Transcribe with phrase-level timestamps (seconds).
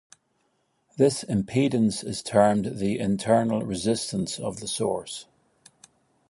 [0.97, 5.27] This impedance is termed the internal resistance of the source.